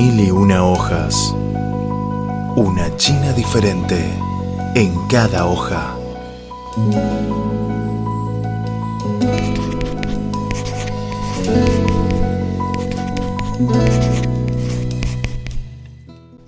[0.00, 1.34] Mil y una hojas.
[2.54, 3.98] Una China diferente
[4.76, 5.96] en cada hoja.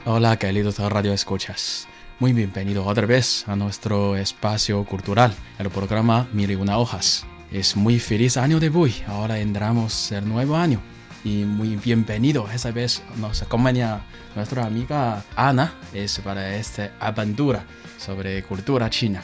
[0.05, 1.89] Hola, queridos radio escuchas.
[2.21, 7.27] Muy bienvenido otra vez a nuestro espacio cultural, el programa Mil y una hojas.
[7.51, 8.95] Es muy feliz año de Bui.
[9.09, 10.81] Ahora entramos el nuevo año.
[11.23, 12.49] Y muy bienvenido.
[12.51, 14.01] Esa vez nos acompaña
[14.35, 15.75] nuestra amiga Ana.
[15.93, 17.65] Es para esta aventura
[17.99, 19.23] sobre cultura china.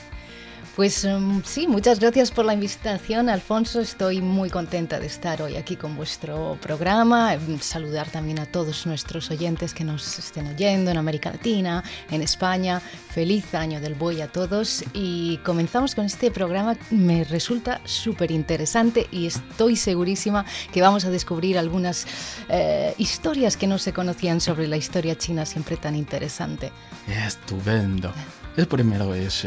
[0.77, 3.81] Pues um, sí, muchas gracias por la invitación, Alfonso.
[3.81, 7.33] Estoy muy contenta de estar hoy aquí con vuestro programa.
[7.33, 12.21] Em, saludar también a todos nuestros oyentes que nos estén oyendo en América Latina, en
[12.21, 12.81] España.
[12.81, 14.85] Feliz año del buey a todos.
[14.93, 16.77] Y comenzamos con este programa.
[16.91, 22.07] Me resulta súper interesante y estoy segurísima que vamos a descubrir algunas
[22.51, 26.71] eh, historias que no se conocían sobre la historia china, siempre tan interesante.
[27.09, 28.13] Estupendo.
[28.57, 29.47] Es primero es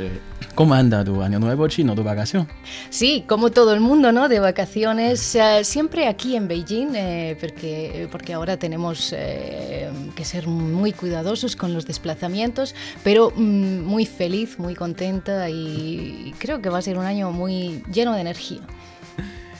[0.53, 2.47] cómo anda tu año nuevo chino, tu vacación.
[2.89, 4.29] Sí, como todo el mundo, ¿no?
[4.29, 10.93] De vacaciones, eh, siempre aquí en Beijing, eh, porque, porque ahora tenemos que ser muy
[10.93, 16.81] cuidadosos con los desplazamientos, pero mm, muy feliz, muy contenta y creo que va a
[16.81, 18.61] ser un año muy lleno de energía.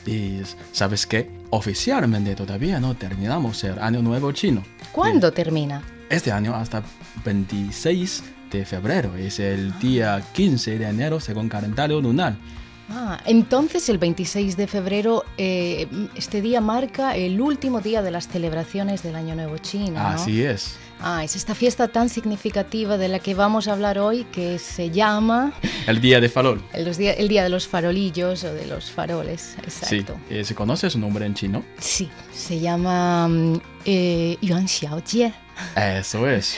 [0.06, 0.40] Y
[0.72, 4.64] sabes qué, oficialmente todavía no terminamos el año nuevo chino.
[4.94, 5.84] ¿Cuándo termina?
[6.10, 6.84] Este año hasta
[7.26, 8.24] 26
[8.58, 12.36] de febrero, es el día 15 de enero según calendario lunar.
[12.92, 18.28] Ah, entonces el 26 de febrero, eh, este día marca el último día de las
[18.28, 19.92] celebraciones del Año Nuevo Chino.
[19.92, 20.08] ¿no?
[20.08, 20.78] Así es.
[21.02, 24.90] Ah, es esta fiesta tan significativa de la que vamos a hablar hoy que se
[24.90, 25.54] llama...
[25.88, 26.62] El Día de Farol.
[26.74, 30.20] El, día, el Día de los Farolillos o de los faroles, exacto.
[30.28, 30.36] Sí.
[30.36, 31.64] Eh, ¿Se conoce su nombre en chino?
[31.80, 35.34] Sí, se llama mm, eh, Yuan Xiaojie.
[35.76, 36.58] Eso es.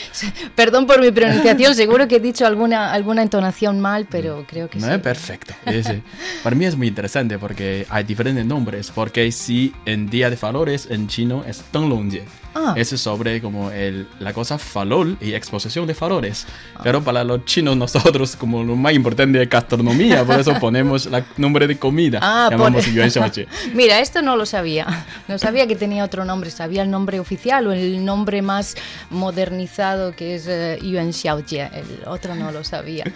[0.55, 4.79] Perdón por mi pronunciación, seguro que he dicho alguna, alguna entonación mal, pero creo que
[4.79, 4.93] no, sí.
[4.93, 5.53] es perfecto.
[5.65, 6.01] Ese.
[6.43, 10.87] Para mí es muy interesante porque hay diferentes nombres, porque si en Día de Valores
[10.89, 12.23] en chino es Donglongjie.
[12.53, 12.73] Ah.
[12.75, 16.45] Es sobre como el, la cosa farol y exposición de faroles.
[16.83, 21.23] Pero para los chinos nosotros como lo más importante es gastronomía, por eso ponemos el
[21.37, 22.19] nombre de comida.
[22.21, 23.09] Ah, llamamos por- yuan.
[23.73, 25.05] Mira, esto no lo sabía.
[25.27, 26.51] No sabía que tenía otro nombre.
[26.51, 28.75] Sabía el nombre oficial o el nombre más
[29.09, 31.69] modernizado que es eh, Yuan Xiaojie.
[31.73, 33.05] El otro no lo sabía.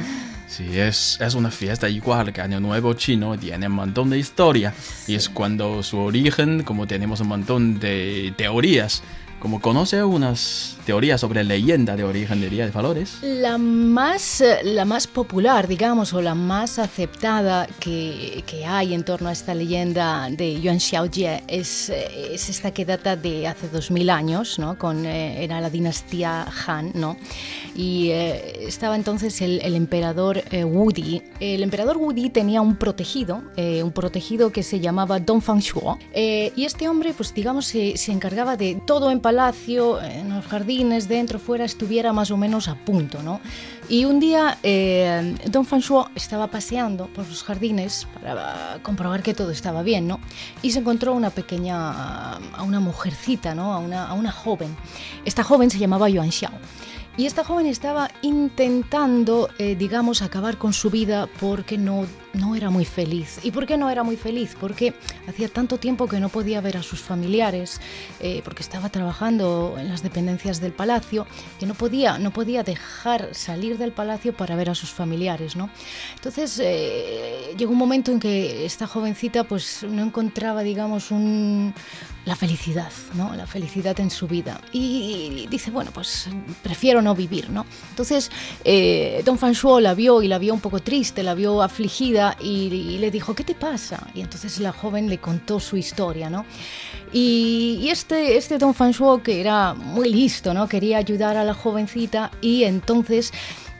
[0.48, 4.74] Sí, es, es una fiesta igual que Año Nuevo chino, tiene un montón de historia
[5.08, 9.02] y es cuando su origen, como tenemos un montón de teorías,
[9.46, 13.20] como conoce unas teorías sobre leyenda de origen de Valores.
[13.22, 19.30] La más, la más popular, digamos, o la más aceptada que, que hay en torno
[19.30, 24.58] a esta leyenda de Yuan Xiaojie es, es esta que data de hace 2000 años,
[24.58, 24.80] ¿no?
[24.80, 27.16] Con, eh, era la dinastía Han, ¿no?
[27.76, 31.22] Y eh, estaba entonces el, el emperador eh, Wudi.
[31.40, 36.00] El emperador Wudi tenía un protegido, eh, un protegido que se llamaba Dong Fangshuo.
[36.14, 39.35] Eh, y este hombre, pues digamos, se, se encargaba de todo en palacio,
[40.02, 43.42] en los jardines, dentro, fuera, estuviera más o menos a punto, ¿no?
[43.90, 49.52] Y un día eh, Don Fanshuo estaba paseando por los jardines para comprobar que todo
[49.52, 50.20] estaba bien, ¿no?
[50.62, 53.74] Y se encontró una pequeña, a una mujercita, ¿no?
[53.74, 54.76] A una, a una joven.
[55.26, 56.54] Esta joven se llamaba Yuan Xiao.
[57.18, 62.70] Y esta joven estaba intentando, eh, digamos, acabar con su vida porque no, no era
[62.70, 63.40] muy feliz.
[63.44, 64.56] ¿Y por qué no era muy feliz?
[64.60, 64.94] Porque
[65.28, 67.82] hacía tanto tiempo que no podía ver a sus familiares,
[68.20, 71.26] eh, porque estaba trabajando en las dependencias del palacio,
[71.60, 75.70] que no podía, no podía dejar salir del palacio para ver a sus familiares, ¿no?
[76.16, 81.74] Entonces eh, llegó un momento en que esta jovencita pues no encontraba, digamos, un,
[82.26, 83.36] la felicidad, ¿no?
[83.36, 84.60] La felicidad en su vida.
[84.72, 86.28] Y, dice, bueno, pues
[86.64, 87.66] prefiero no vivir, ¿no?
[87.92, 88.32] Entonces,
[88.64, 92.68] eh, Don Fanshuo la vio y la vio un poco triste, la vio afligida y,
[92.74, 94.08] y le dijo, ¿qué te pasa?
[94.14, 96.46] Y entonces la joven le contó su historia, ¿no?
[97.14, 100.68] Y, y este, este Don Fanshuo, que era muy listo, ¿no?
[100.68, 103.32] Quería ayudar a la jovencita y entonces...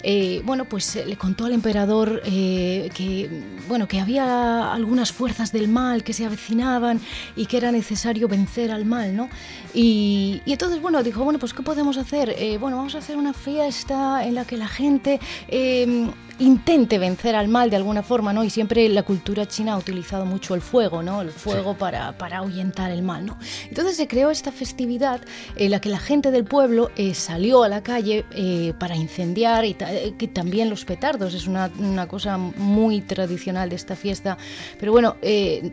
[0.08, 3.28] Eh, bueno, pues eh, le contó al emperador eh, que,
[3.68, 7.02] bueno, que había algunas fuerzas del mal que se avecinaban
[7.36, 9.30] y que era necesario vencer al mal, ¿no?
[9.74, 12.36] Y, y entonces, bueno, dijo, bueno, pues ¿qué podemos hacer?
[12.38, 16.08] Eh, bueno, vamos a hacer una fiesta en la que la gente eh,
[16.40, 18.44] intente vencer al mal de alguna forma, ¿no?
[18.44, 21.22] Y siempre la cultura china ha utilizado mucho el fuego, ¿no?
[21.22, 23.38] El fuego para, para ahuyentar el mal, ¿no?
[23.70, 25.22] Entonces se creó esta festividad
[25.56, 29.66] en la que la gente del pueblo eh, salió a la calle eh, para incendiar
[29.66, 34.38] y eh, que también los petardos, es una, una, cosa muy tradicional de esta fiesta.
[34.80, 35.16] Pero bueno,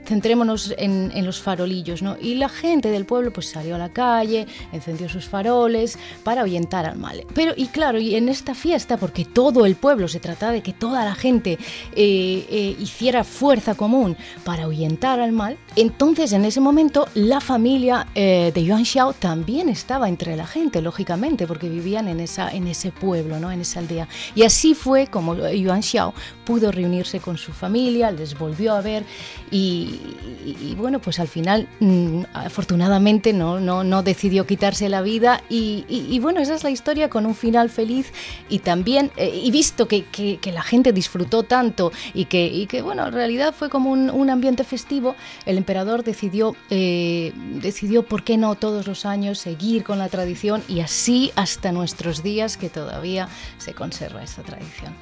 [0.05, 2.17] centrémonos en, en, los farolillos, ¿no?
[2.21, 6.87] Y la gente del pueblo pues salió a la calle, encendió sus faroles para ahuyentar
[6.87, 7.25] al mal.
[7.35, 10.73] Pero, y claro, y en esta fiesta, porque todo el pueblo se trataba de que
[10.73, 11.59] toda la gente
[11.95, 18.07] eh, eh, hiciera fuerza común para ahuyentar al mal, entonces en ese momento la familia
[18.15, 22.67] eh, de Yuan Xiao también estaba entre la gente, lógicamente, porque vivían en, esa, en
[22.67, 23.51] ese pueblo, ¿no?
[23.51, 24.09] en esa aldea.
[24.35, 26.15] Y así fue como Yuan Xiao
[26.45, 29.05] pudo reunirse con su familia, les volvió a ver
[29.51, 30.01] y,
[30.77, 36.41] bueno, pues al final mm, afortunadamente no, no, no, decidió quitarse la vida y, bueno,
[36.41, 38.13] esa es la historia con un final feliz
[38.49, 43.15] y también, y visto que, que que, la gente disfrutó tanto y que, bueno, en
[43.15, 45.15] realidad fue como un, ambiente festivo,
[45.47, 50.63] el emperador decidió, eh, decidió, ¿por qué no todos los años seguir con la tradición
[50.69, 53.29] y así hasta nuestros días que todavía
[53.59, 54.93] se conserva esta tradición?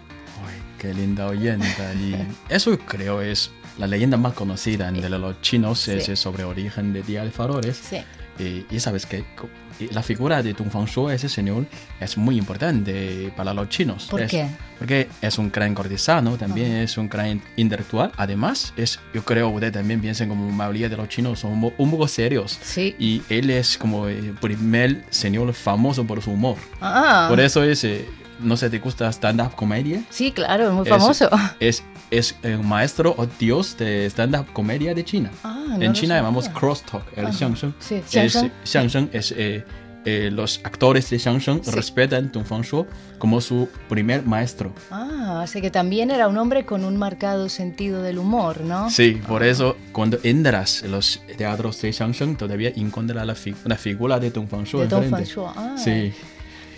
[0.79, 1.93] Qué linda oyenta.
[2.49, 7.25] Eso creo es la leyenda más conocida de los chinos, es sobre origen de Día
[7.25, 7.77] de Faroles.
[7.77, 7.99] Sí.
[8.71, 9.25] Y, sabes que
[9.93, 11.67] la figura de Tung Fangshuo, ese señor,
[12.01, 14.07] es muy importante para los chinos.
[14.11, 14.47] ¿Por qué?
[14.79, 18.13] Porque es un gran cortesano, también es un gran intelectual.
[18.17, 21.73] Además, es, yo creo que usted también piensa como la mayoría de los chinos son
[21.77, 22.59] un poco serios.
[22.63, 22.95] Sí.
[22.99, 26.57] Y él es como el primer señor famoso por su humor.
[26.81, 27.27] Ah.
[27.29, 28.09] Por eso es, eh,
[28.39, 30.03] no sé, ¿te gusta stand-up comedia?
[30.09, 31.29] Sí, claro, es muy famoso.
[31.59, 31.85] Es, es
[32.45, 35.31] un maestro o dios de stand-up comedia de China.
[35.45, 37.75] Ah, en China llamamos crosstalk, el xiangsheng.
[37.79, 38.03] Sí,
[38.65, 39.11] xiangsheng.
[39.13, 39.65] Es, eh,
[40.07, 42.87] eh, los actores de xiangsheng respetan Tung Fangshuo
[43.19, 44.73] como su primer maestro.
[44.91, 48.89] Ah, así que también era un hombre con un marcado sentido del humor, ¿no?
[48.89, 54.19] Sí, por eso cuando entras en los teatros de xiangsheng todavía encuentras la, la figura
[54.19, 54.87] de Tung Fangshuo.
[54.87, 55.77] De Fangshuo, ah.
[55.77, 56.13] Sí.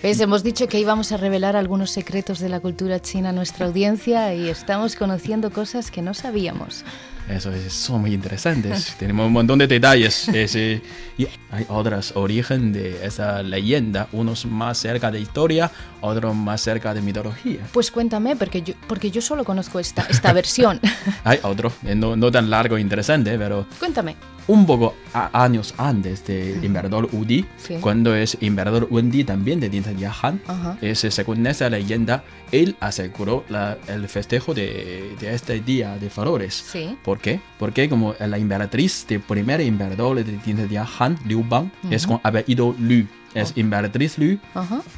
[0.05, 4.35] Hemos dicho que íbamos a revelar algunos secretos de la cultura china a nuestra audiencia
[4.35, 6.85] y estamos conociendo cosas que no sabíamos.
[7.29, 8.97] Eso es, son muy interesantes.
[8.99, 10.27] Tenemos un montón de detalles.
[10.35, 10.83] Ese,
[11.17, 15.71] y hay otros orígenes de esa leyenda, unos más cerca de historia,
[16.03, 17.61] otros más cerca de mitología.
[17.73, 20.81] Pues cuéntame, porque yo, porque yo solo conozco esta, esta versión.
[21.25, 23.67] hay otro, eh, no, no tan largo e interesante, pero...
[23.79, 24.17] Cuéntame.
[24.49, 27.47] Un poco años antes de Emperador Udi,
[27.81, 30.41] cuando es Emperador Wendi también de dinastía Han,
[30.81, 36.55] es, según esa leyenda, él aseguró la, el festejo de, de, este día de Farores.
[36.55, 36.97] Sí.
[37.05, 37.41] ¿Por qué?
[37.59, 42.75] Porque como la emperatriz de primer emperador de dinastía Han, Liu Bang, es con apellido
[42.81, 43.07] Lu.
[43.35, 44.39] Es emperatriz Lu,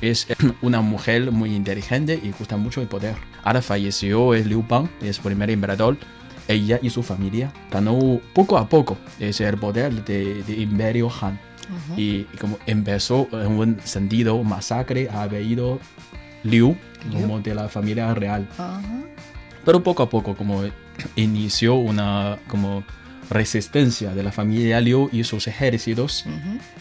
[0.00, 0.26] es
[0.62, 3.14] una mujer muy inteligente y gusta mucho el poder.
[3.42, 5.96] Ahora falleció es Liu Bang, es primer emperador.
[6.46, 11.38] Ella y su familia ganó poco a poco ese el poder de, de imperio Han.
[11.96, 15.78] y, como empezó en un sentido masacre, ha habido
[16.42, 16.76] Liu,
[17.10, 18.46] como de la familia real.
[19.64, 20.62] Pero poco a poco, como
[21.16, 22.84] inició una como
[23.30, 26.26] resistencia de la familia Liu y sus ejércitos,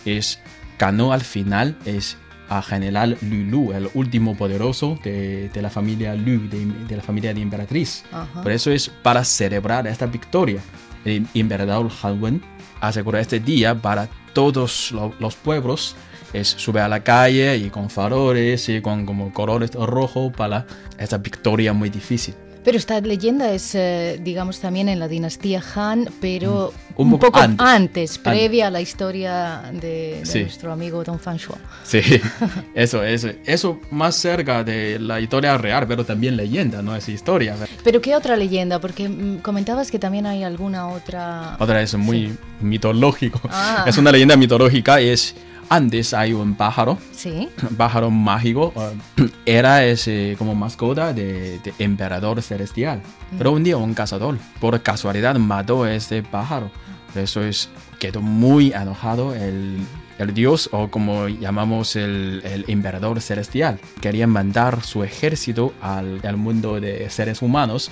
[0.05, 0.39] es,
[0.77, 2.17] ganó al final es
[2.49, 7.33] a general Lu el último poderoso de, de la familia Lu, de, de, la familia
[7.33, 8.03] de emperatriz.
[8.41, 10.61] Por eso es para celebrar esta victoria.
[11.05, 12.41] El emperador Han Wen
[12.81, 15.95] aseguró este día para todos los pueblos
[16.33, 20.65] es sube a la calle y con faroles y con como colores rojos para
[20.97, 22.33] esta victoria muy difícil.
[22.63, 27.01] Pero esta leyenda es, eh, digamos, también en la dinastía Han, pero mm.
[27.01, 31.57] un, poco, antes, previa a la historia de, nuestro amigo Don Fanshuo.
[31.83, 32.01] Sí,
[32.73, 37.55] eso, eso, eso más cerca de la historia real, pero también leyenda, no es historia.
[37.83, 38.79] Pero ¿qué otra leyenda?
[38.79, 41.57] Porque mm, comentabas que también hay alguna otra...
[41.59, 43.41] Otra es muy mitológico.
[43.49, 43.83] Ah.
[43.87, 45.35] Es una leyenda mitológica, es
[45.69, 47.49] antes hay un pájaro, sí.
[47.77, 53.01] pájaro mágico, uh, era ese como mascota de, emperador celestial.
[53.31, 53.37] Mm.
[53.37, 56.71] Pero un día un cazador, por casualidad, mató a ese pájaro.
[57.15, 59.77] Eso es, quedó muy enojado el,
[60.17, 63.79] el dios, o como llamamos el, el, emperador celestial.
[64.01, 67.91] Quería mandar su ejército al, al mundo de seres humanos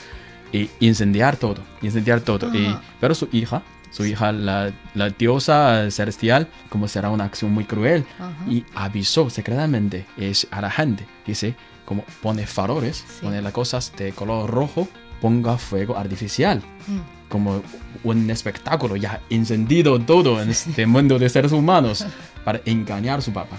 [0.52, 2.54] y incendiar todo, incendiar todo.
[2.54, 3.62] Y, pero su hija
[3.92, 8.06] su hija, la, la, diosa celestial, como será una acción muy cruel,
[8.50, 11.56] y avisó secretamente es a la gente, dice,
[11.86, 14.88] como pone faroles, pone las cosas de color rojo,
[15.20, 16.62] ponga fuego artificial.
[16.88, 17.00] Mm.
[17.30, 17.62] Como
[18.04, 22.06] un espectáculo, ya encendido todo en este mundo de seres humanos
[22.44, 23.58] para engañar a su papá.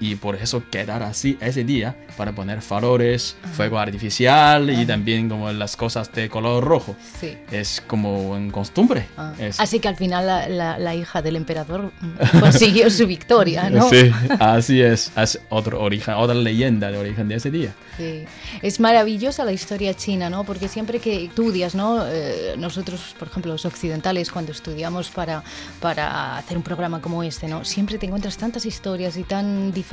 [0.00, 5.50] Y por eso quedar así ese día para poner faroles, fuego artificial y también como
[5.52, 6.96] las cosas de color rojo.
[7.20, 7.36] Sí.
[7.50, 9.06] Es como en costumbre.
[9.16, 9.32] Ah.
[9.58, 11.92] Así que al final la, la- la hija del emperador
[12.40, 13.88] consiguió su victoria, ¿no?
[13.88, 14.10] Sí,
[14.40, 15.12] así es.
[15.16, 17.74] Es otro origen, otra leyenda de origen de ese día.
[17.96, 18.24] Sí.
[18.62, 20.44] Es maravillosa la historia china, ¿no?
[20.44, 22.04] Porque siempre que estudias, ¿no?
[22.06, 25.42] Eh, nosotros, por ejemplo, los occidentales, cuando estudiamos para,
[25.80, 27.64] para hacer un programa como este, ¿no?
[27.64, 29.85] Siempre te encuentras tantas historias y tan diferentes,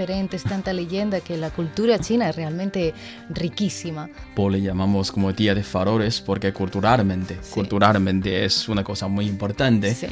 [0.47, 2.93] tanta leyenda, que la cultura china es realmente
[3.29, 4.09] riquísima.
[4.35, 7.51] Por le llamamos como día de faroles porque culturalmente, Sí.
[7.53, 9.93] culturalmente es una cosa muy importante.
[9.93, 10.07] Sí.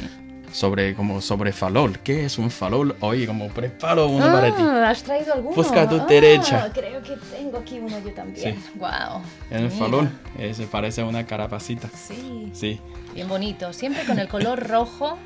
[0.52, 1.98] Sobre como sobre farol.
[2.00, 2.94] ¿Qué es un farol?
[3.00, 4.62] Hoy como preparo uno para ti.
[4.62, 5.56] Ah, ¿Has traído alguno?
[5.56, 6.70] Busca a tu Ah, derecha.
[6.74, 8.56] Creo que tengo aquí uno yo también.
[8.56, 8.62] Sí.
[8.78, 9.22] Wow.
[9.50, 11.88] El farol eh, se parece a una carapacita.
[11.96, 12.50] Sí.
[12.52, 12.78] Sí.
[13.14, 13.72] Bien bonito.
[13.72, 15.18] Siempre con el color rojo.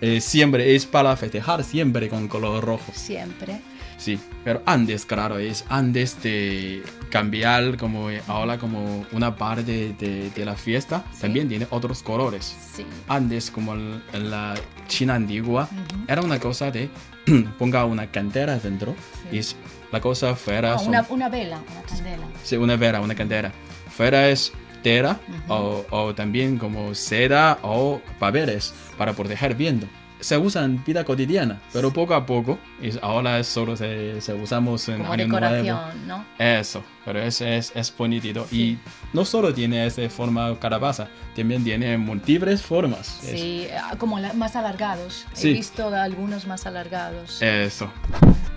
[0.00, 2.90] Eh, siempre es para festejar, siempre con color rojo.
[2.94, 3.60] Siempre.
[3.96, 10.30] Sí, pero antes, claro, es antes de cambiar como eh, ahora como una parte de,
[10.30, 11.20] de la fiesta, Sí.
[11.22, 12.56] también tiene otros colores.
[12.74, 12.84] Sí.
[13.08, 14.54] Antes, como en, la
[14.88, 16.04] China antigua, Ujú.
[16.08, 16.90] era una cosa de
[17.58, 18.94] ponga una cantera dentro
[19.30, 19.38] Sí.
[19.38, 22.26] y la cosa fuera Ah, son- una, una vela, una candela.
[22.42, 23.52] sí, una vera, una cantera.
[23.90, 29.86] Fuera es tela o, o también como seda o papeles para proteger viento.
[30.24, 34.32] Se usa en vida cotidiana, pero poco a poco, y ahora es solo se, se
[34.32, 35.80] usamos en Como Año Nuevo.
[36.06, 36.24] ¿no?
[36.38, 38.46] Eso, pero es, es, es bonito.
[38.50, 38.78] Y
[39.12, 43.22] no solo tiene esa forma calabaza, también tiene múltiples formas.
[43.22, 45.26] Es- Sí, ah, como la- más alargados.
[45.34, 45.50] Sí.
[45.50, 47.42] He visto algunos más alargados.
[47.42, 47.90] Eso.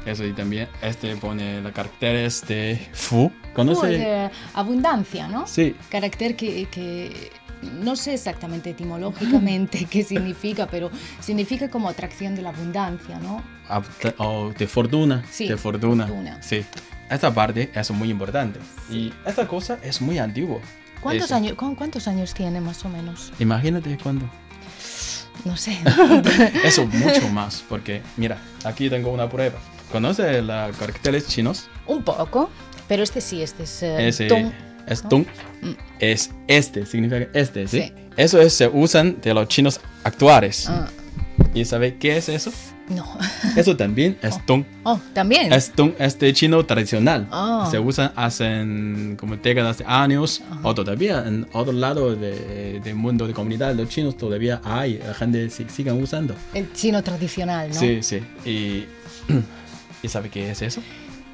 [0.05, 3.29] Eso y también este pone los caracteres de Fu.
[3.53, 3.87] ¿Conoce?
[3.87, 5.45] Uy, de abundancia, ¿no?
[5.47, 7.29] Sí, Carácter que, que
[7.61, 13.43] no sé exactamente etimológicamente qué significa, pero significa como atracción de la abundancia, ¿no?
[14.17, 15.23] O de fortuna.
[15.31, 16.07] Sí, de fortuna.
[16.07, 16.41] fortuna.
[16.41, 16.63] Sí.
[17.09, 18.59] Esta parte es muy importante.
[18.89, 20.59] Y esta cosa es muy antigua.
[21.01, 23.31] ¿Cuántos años, cu- ¿Cuántos años tiene más o menos?
[23.39, 24.25] Imagínate cuándo.
[25.45, 25.77] No sé.
[26.63, 29.57] Eso mucho más, porque mira, aquí tengo una prueba.
[29.91, 31.69] ¿Conoce los caracteres chinos?
[31.85, 32.49] Un poco,
[32.89, 34.51] pero este sí, este es Ese tung.
[34.87, 35.25] Es tung.
[35.61, 35.71] Mm.
[35.99, 37.81] Es este, significa este, ¿sí?
[37.81, 37.93] Sí.
[38.15, 40.67] Eso es, se usan de los chinos actuales.
[40.69, 40.87] Ah,
[41.53, 42.51] ¿Y sabe qué es eso?
[42.89, 43.05] no.
[43.57, 44.63] Eso también es tung.
[44.83, 45.51] Oh, también.
[45.51, 47.27] Es tung, es de chino tradicional.
[47.31, 47.67] Ah.
[47.69, 50.41] Se usan hace como décadas de años.
[50.63, 54.99] O todavía en otro lado de- del mundo de comunidad, los chinos todavía hay.
[55.05, 56.33] La gente si- siguen usando.
[56.53, 57.75] El chino tradicional, ¿no?
[57.79, 58.21] Sí, sí.
[58.45, 58.85] Y,
[60.03, 60.81] ¿Y sabe qué es eso?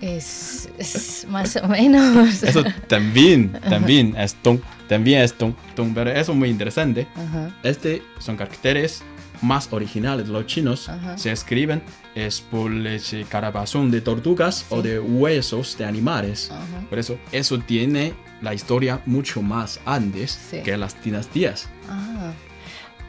[0.03, 2.43] Es, es más o menos.
[2.43, 4.59] Eso también, también es tung.
[4.89, 5.93] También es tung, tung.
[5.93, 7.07] Pero eso es muy interesante.
[7.15, 7.55] Ajá.
[7.63, 9.01] Este son caracteres
[9.41, 10.27] más originales.
[10.27, 11.17] Los chinos Ajá.
[11.17, 11.81] se escriben
[12.15, 16.51] es por ese carapazón de tortugas o de huesos de animales.
[16.89, 20.57] Por eso, eso tiene la historia mucho más antes Sí.
[20.65, 21.69] que las dinastías.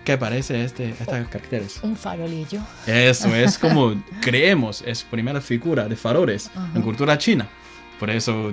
[0.04, 1.80] ¿Qué parece este, estos caracteres?
[1.82, 2.60] un farolillo.
[2.86, 6.68] Eso es como creemos, es primera figura de faroles Ajá.
[6.74, 7.48] en cultura china.
[7.98, 8.52] Por eso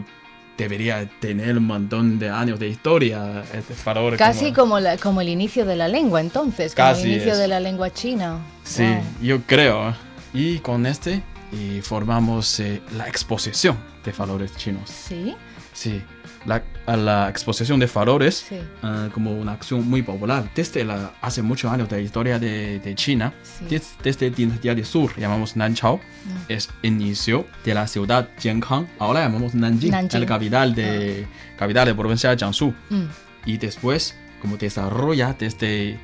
[0.58, 4.15] debería tener un montón de años de historia este farol.
[4.17, 6.74] Casi como, la- como el inicio de la lengua, entonces.
[6.75, 7.38] Como Casi el inicio es.
[7.39, 8.38] de la lengua china.
[8.63, 9.03] Sí, Wow.
[9.22, 9.96] yo creo.
[10.34, 14.89] Y con este y formamos eh, la exposición de faroles chinos.
[14.89, 15.36] Sí,
[15.74, 16.01] Sí,
[16.46, 18.58] la, a la exposición de faroles sí.
[18.82, 22.80] ah, como una acción muy popular desde la, hace muchos años de la historia de,
[22.80, 23.66] de China, Sí.
[23.70, 26.30] des- desde el dinastía de Sur, llamamos Nanchao, Mm.
[26.50, 30.20] es inicio de la ciudad Jiankang, ahora llamamos Nanjing, Nanjing.
[30.20, 33.06] la capital de, capital de provincia de Jiangsu, Mm.
[33.46, 36.00] y después como desarrolla desde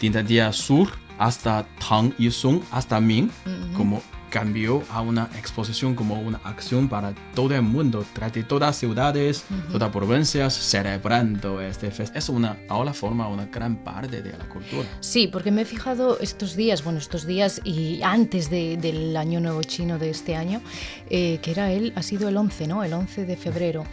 [0.00, 3.72] dinastía Sur hasta Tang y Song hasta Ming, Ujú.
[3.76, 9.44] como cambió a una exposición como una acción para todo el mundo, de todas ciudades,
[9.72, 12.18] todas provincias, celebrando este festival.
[12.18, 14.86] Es una, ahora forma una gran parte de la cultura.
[15.00, 19.40] Sí, porque me he fijado estos días, bueno, estos días y antes de- del Año
[19.40, 20.60] Nuevo Chino de este año,
[21.10, 22.82] eh, que era él, ha sido el 11, ¿no?
[22.84, 23.84] El 11 de febrero.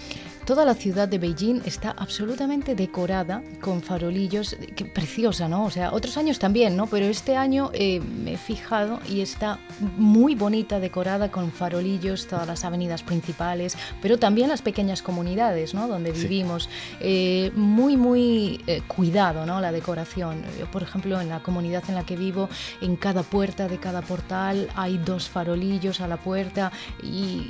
[0.45, 5.63] Toda la ciudad de Beijing está absolutamente decorada con farolillos, que preciosa, ¿no?
[5.63, 6.85] O sea, otros años también, ¿no?
[6.87, 9.59] Pero este año eh, me he fijado y está
[9.97, 15.87] muy bonita, decorada con farolillos, todas las avenidas principales, pero también las pequeñas comunidades, ¿no?
[15.87, 16.23] Donde Sí.
[16.23, 16.67] vivimos.
[16.99, 19.61] Eh, muy, muy eh, cuidado, ¿no?
[19.61, 20.41] La decoración.
[20.59, 22.49] Yo, por ejemplo, en la comunidad en la que vivo,
[22.81, 26.69] en cada puerta de cada portal hay dos farolillos a la puerta
[27.01, 27.43] y,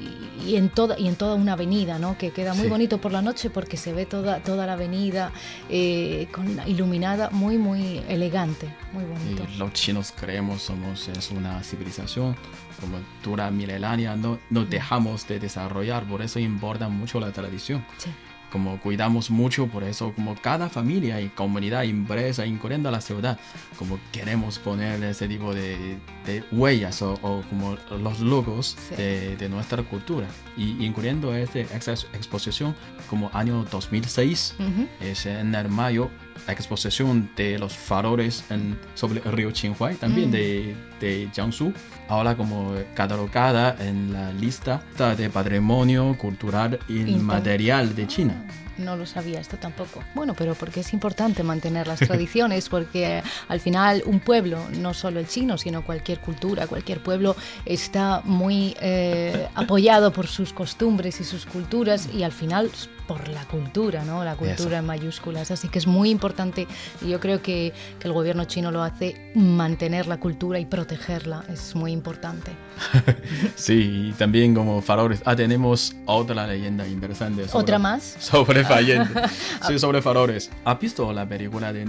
[0.48, 2.18] y en, toda, y en toda una avenida, ¿no?
[2.20, 2.70] Que queda muy Sí.
[2.70, 5.32] bonito bonito por la noche porque se ve toda, toda la avenida
[5.70, 9.48] eh, con, iluminada, muy, muy elegante, muy bonito.
[9.54, 12.36] Y los chinos creemos somos es una civilización
[12.82, 17.86] como dura milenaria, no, no dejamos de desarrollar, por eso importa mucho la tradición.
[17.98, 18.10] Sí.
[18.53, 23.39] Como cuidamos mucho, por eso como cada familia y comunidad, empresa, incluyendo la ciudad,
[23.79, 28.95] como queremos poner ese tipo de, de huellas o, o como los logos Sí.
[28.95, 30.27] de, de nuestra cultura.
[30.55, 32.75] Y incluyendo esta ex- exposición
[33.10, 34.88] como año 2006, Ujú.
[35.01, 36.10] es en el mayo
[36.48, 40.32] exposición de los faroles en, sobre el río Qinghai, también Mm.
[40.32, 41.74] de, de Jiangsu,
[42.10, 44.82] ahora como catalogada en la lista
[45.18, 48.46] de patrimonio cultural inmaterial de China.
[48.77, 50.03] No lo sabía esto tampoco.
[50.15, 54.94] Bueno, pero porque es importante mantener las tradiciones, porque eh, al final un pueblo, no
[54.94, 61.20] solo el chino, sino cualquier cultura, cualquier pueblo está muy eh, apoyado por sus costumbres
[61.22, 62.70] y sus culturas y al final
[63.08, 64.24] por la cultura, ¿no?
[64.24, 64.77] La cultura Eso.
[64.77, 65.51] en mayúsculas.
[65.51, 66.68] Así que es muy importante
[67.01, 71.44] y yo creo que, que el gobierno chino lo hace, mantener la cultura y protegerla.
[71.51, 72.51] Es muy importante.
[73.56, 75.22] Sí, y también como faroles.
[75.25, 77.48] Ah, tenemos otra leyenda interesante.
[77.48, 78.15] sobre- ¿Otra más?
[78.20, 78.63] Sobre
[79.68, 80.51] Sí, sobre faroles.
[80.65, 81.86] ¿Has visto la película de?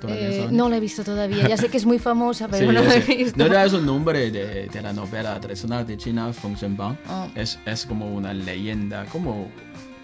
[0.00, 1.48] ¿Todavía Eh, no la he visto todavía.
[1.48, 3.48] Ya sé que es muy famosa, pero Sí, no la he visto.
[3.48, 6.96] Naja es un nombre de, de la novela tradicional de China, Feng Shenbang.
[7.08, 7.28] Ah.
[7.34, 9.48] Es, es como una leyenda, como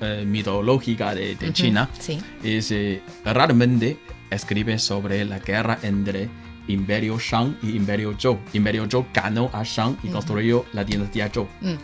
[0.01, 1.89] eh, mitológica de, de Ujú, China.
[1.99, 2.19] Sí.
[2.43, 3.99] Es, eh, realmente
[4.31, 6.29] escribe sobre la guerra entre
[6.69, 8.39] Imperio Shang y Imperio Zhou.
[8.53, 11.47] Imperio Zhou ganó a Shang y construyó la dinastía Zhou.
[11.61, 11.75] Mm.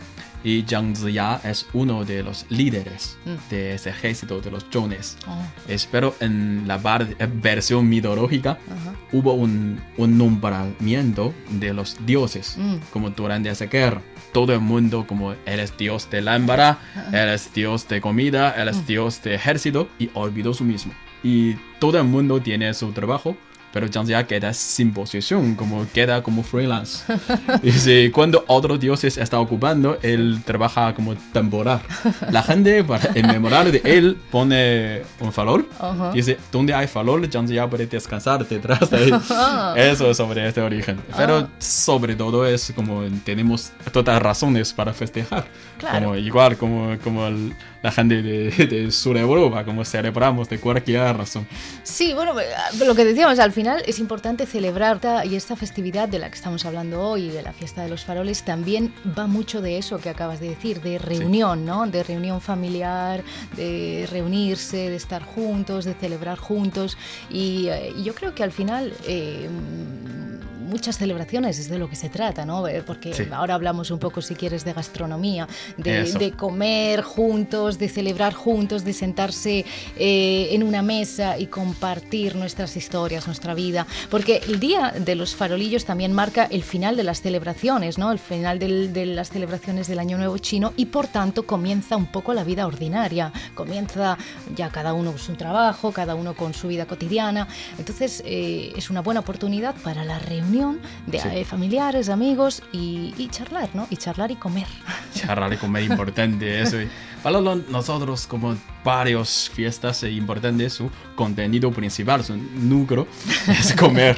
[0.43, 3.35] Y Zhang Ziya es uno de los líderes Mm.
[3.49, 5.17] de ese ejército de los Zhounes.
[5.27, 6.75] Oh, Espero en la
[7.19, 8.57] eh, versión mitológica
[9.11, 12.75] hubo un, un nombramiento de los dioses, Mm.
[12.91, 14.01] como durante esa guerra.
[14.31, 16.77] Todo el mundo, como él es dios de lámpara,
[17.11, 20.93] él es dios de comida, él es dios de ejército, y olvidó su mismo.
[21.23, 23.35] Y todo el mundo tiene su trabajo,
[23.71, 27.03] pero Zhang queda sin posición, como queda como freelance.
[27.63, 31.81] y si cuando otro dios está ocupando, él trabaja como temporal.
[32.31, 35.65] La gente, para en memoria de él, pone un valor.
[35.79, 36.11] Ajá.
[36.11, 39.13] Dice, donde hay valor, Zhang puede descansar detrás de él.
[39.75, 40.99] Eso es sobre este origen.
[41.15, 41.47] Pero Ah.
[41.59, 45.45] sobre todo es como tenemos todas razones para festejar.
[45.77, 45.99] Claro.
[46.07, 51.15] Como, igual como, como el- la gente de, de Sur Europa, como celebramos de cualquier
[51.15, 51.47] razón.
[51.83, 52.45] Sí, bueno, eh,
[52.85, 56.65] lo que decíamos, al final es importante celebrar y esta festividad de la que estamos
[56.65, 60.39] hablando hoy, de la fiesta de los faroles, también va mucho de eso que acabas
[60.39, 61.85] de decir, de reunión, ¿no?
[61.85, 63.23] De reunión familiar,
[63.55, 66.97] de reunirse, de estar juntos, de celebrar juntos.
[67.29, 68.93] Y, eh, y yo creo que al final...
[69.05, 69.49] eh,
[70.69, 72.67] muchas celebraciones es de lo que se trata, ¿no?
[72.67, 73.23] Eh, Porque Sí.
[73.31, 78.83] ahora hablamos un poco, si quieres, de gastronomía, de, de comer juntos, de celebrar juntos,
[78.85, 79.65] de sentarse
[79.97, 83.85] eh, en una mesa y compartir nuestras historias, nuestra vida.
[84.09, 88.11] Porque el día de los farolillos también marca el final de las celebraciones, ¿no?
[88.11, 92.05] El final del- de las celebraciones del Año Nuevo chino y por tanto comienza un
[92.07, 93.31] poco la vida ordinaria.
[93.55, 94.17] Comienza
[94.55, 97.47] ya cada uno con su trabajo, cada uno con su vida cotidiana.
[97.77, 100.58] Entonces eh, es una buena oportunidad para la reunión
[101.07, 101.27] de Sí.
[101.31, 103.87] eh, familiares, amigos y, y charlar, ¿no?
[103.89, 104.67] Y charlar y comer.
[105.13, 106.77] Charlar y comer importante eso.
[107.23, 113.07] Para nosotros como varias fiestas es importante su contenido principal, su núcleo
[113.47, 114.15] es comer.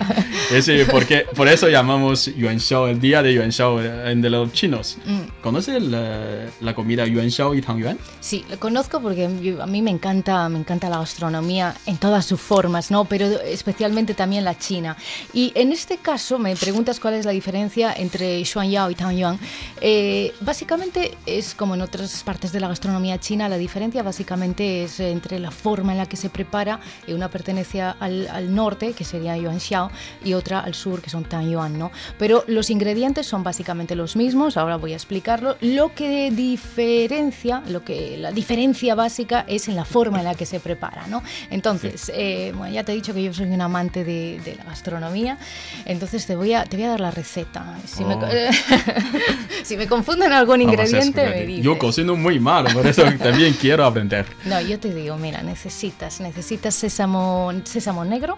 [0.52, 4.52] Ese, porque, por eso llamamos Yuan Shao, el día de Yuan Shao eh, de los
[4.54, 4.98] chinos.
[5.06, 5.42] Mm.
[5.42, 7.98] ¿Conoces la, la comida Yuan Shao y Tang Yuan?
[8.20, 12.40] Sí, lo conozco porque a mí me encanta, me encanta la gastronomía en todas sus
[12.40, 13.06] formas, ¿no?
[13.06, 14.96] Pero especialmente también la china.
[15.34, 19.16] Y en este caso me preguntas cuál es la diferencia entre Xuan Yao y Tang
[19.16, 19.40] Yuan.
[19.80, 25.00] Eh, básicamente es como en otras partes de la gastronomía china, la diferencia básicamente es
[25.00, 26.80] entre la forma en la que se prepara.
[27.08, 29.92] eh, una pertenece al, al norte, que sería Yuan Xiao,
[30.24, 31.92] y otra al sur, que son Tang Yuan, ¿no?
[32.18, 35.58] Pero los ingredientes son básicamente los mismos, ahora voy a explicarlo.
[35.62, 40.46] Lo que diferencia, lo que la diferencia básica es en la forma en la que
[40.46, 41.24] se prepara, ¿no?
[41.50, 44.64] Entonces, eh, bueno, ya te he dicho que yo soy un amante de, de la
[44.66, 45.38] gastronomía,
[45.86, 47.78] entonces te voy a, te voy a dar la receta.
[47.86, 48.20] Si, me, Oh.
[49.64, 51.66] si me confunden algún ingrediente, me dices.
[51.66, 54.26] Yo cocino muy mal, por eso también quiero aprender.
[54.46, 58.38] No, yo te digo, mira, necesitas, necesitas sésamo, sésamo negro,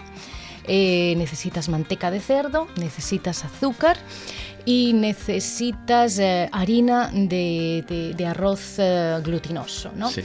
[0.65, 3.97] eh, necesitas manteca de cerdo, necesitas azúcar
[4.65, 10.09] y necesitas eh, harina de, de- de arroz eh, glutinoso, ¿no?
[10.09, 10.21] Sí.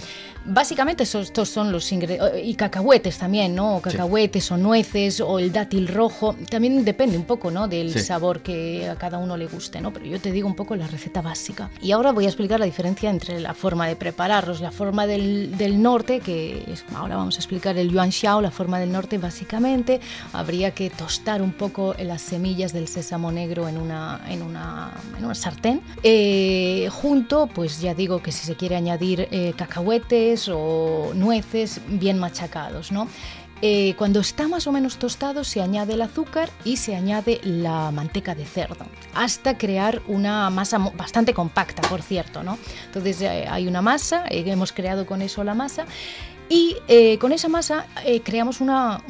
[0.51, 3.81] Básicamente estos son los ingredientes, y cacahuetes también, ¿no?
[3.83, 7.69] cacahuetes o nueces o el dátil rojo, también depende un poco, ¿no?
[7.69, 9.93] Del sabor que a cada uno le guste, ¿no?
[9.93, 11.69] Pero yo te digo un poco la receta básica.
[11.83, 15.59] Y ahora voy a explicar la diferencia entre la forma de prepararlos, la forma del,
[15.59, 19.19] del norte, que es, ahora vamos a explicar el yuan xiao, la forma del norte
[19.19, 20.01] básicamente,
[20.33, 25.27] habría que tostar un poco las semillas del sésamo negro en una, en una, en
[25.27, 25.83] una sartén.
[26.03, 32.19] Eh, junto, pues ya digo que si se quiere añadir eh, cacahuetes o nueces bien
[32.19, 33.09] machacados, ¿no?
[33.61, 37.91] Eh, cuando está más o menos tostado se añade el azúcar y se añade la
[37.91, 42.57] manteca de cerdo hasta crear una masa bastante compacta, por cierto, ¿no?
[42.85, 45.87] Entonces hay una masa, hemos creado con eso la masa
[46.49, 46.77] y
[47.19, 47.87] con esa masa
[48.23, 49.03] creamos una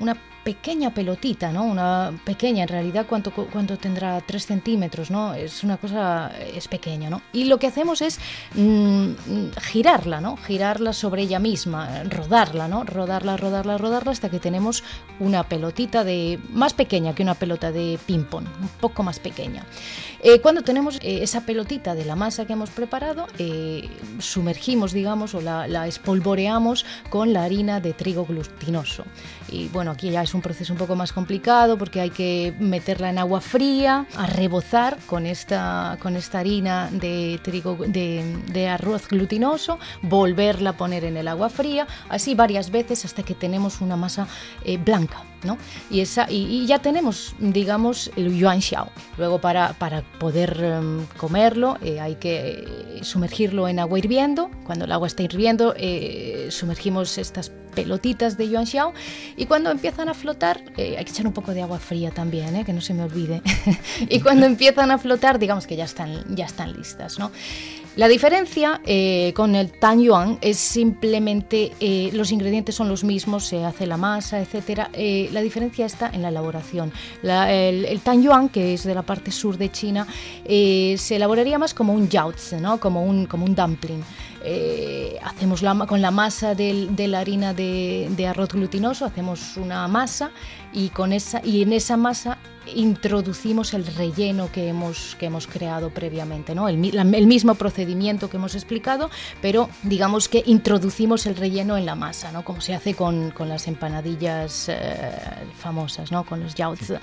[0.44, 1.64] pequeña pelotita, ¿no?
[1.64, 3.32] Una pequeña, en realidad, ¿cuánto,
[3.78, 4.20] tendrá?
[4.20, 5.34] 3 centímetros, ¿no?
[5.34, 7.22] Es una cosa, es pequeña, ¿no?
[7.32, 8.18] Y lo que hacemos es
[8.54, 9.12] mm,
[9.60, 10.36] girarla, ¿no?
[10.36, 12.84] Girarla sobre ella misma, rodarla, ¿no?
[12.84, 14.82] Rodarla, rodarla, rodarla hasta que tenemos
[15.20, 19.64] una pelotita de más pequeña que una pelota de ping-pong, un poco más pequeña.
[20.20, 25.34] Eh, cuando tenemos eh, esa pelotita de la masa que hemos preparado, eh, sumergimos, digamos,
[25.34, 29.04] o la, espolvoreamos con la harina de trigo glutinoso.
[29.50, 33.18] Y bueno, aquí ya es proceso un poco más complicado porque hay que meterla en
[33.18, 34.26] agua fría, a
[35.06, 41.28] con esta, con esta harina de, trigo, de, arroz glutinoso, volverla a poner en el
[41.28, 44.26] agua fría, así varias veces hasta que tenemos una masa
[44.64, 45.22] eh, blanca.
[45.44, 45.56] ¿no?
[45.88, 48.90] Y, esa, y, ya tenemos, digamos, el yuan xiao.
[49.16, 52.64] Luego para, para poder em, comerlo eh, hay que
[52.98, 54.50] eh, sumergirlo en agua hirviendo.
[54.64, 55.74] Cuando el agua está hirviendo,
[56.50, 58.92] sumergimos estas pelotitas de yuan xiao
[59.36, 62.56] y cuando empiezan a flotar, eh, hay que echar un poco de agua fría también,
[62.56, 63.40] eh, que no se me olvide.
[64.08, 67.18] y cuando empiezan a flotar, digamos que ya están, ya están listas.
[67.18, 67.30] ¿no?
[67.94, 71.72] La diferencia eh, con el tan yuan es simplemente
[72.12, 74.90] los ingredientes son los mismos, se hace la masa, etcétera.
[75.32, 76.92] la diferencia está en la elaboración.
[77.22, 80.06] el, el, tan yuan, que es de la parte sur de China,
[80.46, 82.78] se elaboraría más como un yaozi, ¿no?
[82.78, 84.02] como, un, como un dumpling.
[84.44, 89.88] Eh, hacemos la, con la masa de la harina de, de, arroz glutinoso, hacemos una
[89.88, 90.30] masa
[90.78, 92.38] y, con esa, y en esa masa
[92.74, 96.68] introducimos el relleno que hemos, que hemos creado previamente, ¿no?
[96.68, 99.10] el, el, mismo procedimiento que hemos explicado,
[99.40, 102.44] pero digamos que introducimos el relleno en la masa, ¿no?
[102.44, 105.12] como se hace con, con las empanadillas eh,
[105.58, 106.24] famosas, ¿no?
[106.24, 106.94] con los yaozi.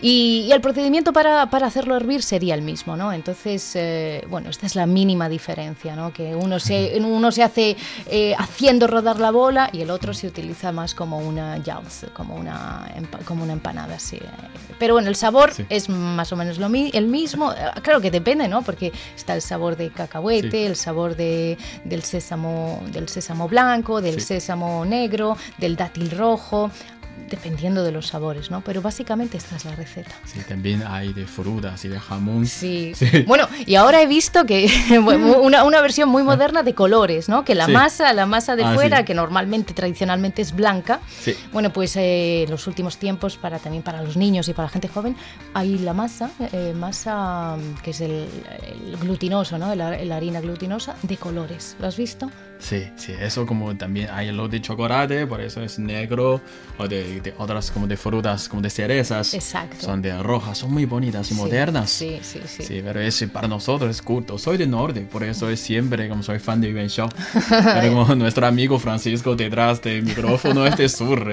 [0.00, 3.12] Y, el procedimiento para, para, hacerlo hervir sería el mismo, ¿no?
[3.12, 6.12] entonces, eh, bueno, esta es la mínima diferencia, ¿no?
[6.12, 10.26] que uno se, uno se hace eh, haciendo rodar la bola y el otro se
[10.26, 12.86] utiliza más como una yaozi, como una,
[13.24, 14.18] como una empanada, sí.
[14.78, 17.52] pero bueno, el sabor es más o menos lo el mismo.
[17.82, 18.62] Claro que depende, ¿no?
[18.62, 24.20] Porque está el sabor de cacahuete, el sabor de, del, sésamo, del sésamo blanco, del
[24.20, 26.70] sésamo negro, del dátil rojo
[27.28, 28.62] dependiendo de los sabores, ¿no?
[28.62, 30.12] Pero básicamente esta es la receta.
[30.24, 32.46] Sí, también hay de frutas y de jamón.
[32.46, 32.92] Sí.
[33.26, 37.44] Bueno, y ahora he visto que una, una, versión muy moderna de colores, ¿no?
[37.44, 41.00] Que la masa, la masa de ah, fuera, que normalmente, tradicionalmente es blanca,
[41.52, 44.70] bueno, pues eh, en los últimos tiempos, para también para los niños y para la
[44.70, 45.16] gente joven,
[45.54, 48.28] hay la masa, eh, masa que es el,
[49.00, 49.74] glutinoso, ¿no?
[49.74, 51.76] La, la harina glutinosa de colores.
[51.80, 52.30] ¿Lo has visto?
[52.64, 56.40] Sí, sí, eso como también hay lo de chocolate, por eso es negro,
[56.78, 59.34] o de, otras como de frutas, como de cerezas.
[59.34, 59.84] Exacto.
[59.84, 61.90] Son de rojas, son muy bonitas y modernas.
[61.90, 62.62] Sí, sí, sí.
[62.62, 64.38] Sí, pero es, para nosotros es culto.
[64.38, 67.10] Soy de norte, por eso es siempre como soy fan de Yuan Show.
[67.50, 71.30] pero como nuestro amigo Francisco detrás del micrófono es de sur,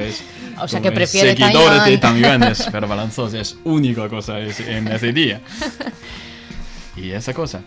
[0.61, 5.39] o sea que prefiere Seguidores de Tanyuanes, pero Balanzos es única cosa en ese día.
[6.93, 7.61] Y esa cosa.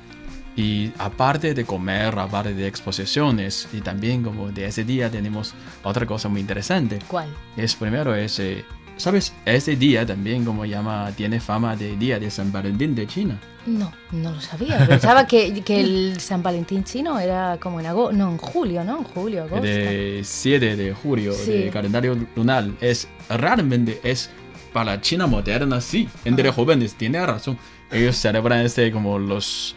[0.57, 6.07] Y aparte de comer, aparte de exposiciones, y también como de ese día tenemos otra
[6.07, 7.01] cosa muy interesante.
[7.09, 7.29] ¿Cuál?
[7.57, 8.65] Es primero ese,
[8.97, 9.33] ¿sabes?
[9.45, 13.41] Ese día también como llama, tiene fama de día de San Valentín de China.
[13.67, 14.87] No, no lo sabía.
[14.87, 18.99] Pensaba que, que el San Valentín chino era como en agosto, no, en julio, ¿no?
[18.99, 19.65] En julio, agosto.
[19.65, 22.67] De 7 de julio, de calendario lunar.
[22.81, 24.31] Es, realmente es
[24.73, 26.09] para China moderna, sí.
[26.25, 27.59] Entre jóvenes, tiene razón.
[27.91, 29.75] Ellos celebran este como los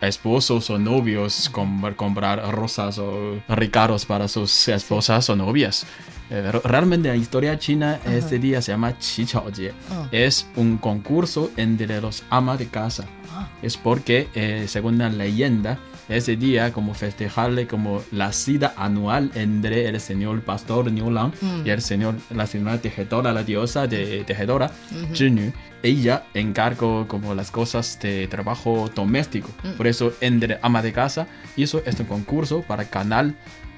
[0.00, 1.50] esposos o novios
[1.96, 5.86] comprar rosas o regalos para sus esposas o novias.
[6.30, 9.72] Eh, realmente la historia china este día se llama Qi Jie.
[9.90, 10.06] Ah.
[10.12, 13.04] Es un concurso entre los amas de casa.
[13.32, 13.48] Ah.
[13.62, 15.78] Es porque, eh, según la leyenda,
[16.10, 21.66] ese día como festejarle como la cita anual entre el señor pastor Niu Lang mm.
[21.66, 27.50] y el señor, la señora tejedora, la diosa de tejedora, uh Ella encargó como las
[27.50, 29.48] cosas de trabajo doméstico.
[29.62, 29.76] Mm.
[29.76, 33.32] Por eso entre ama de casa hizo este concurso para ganar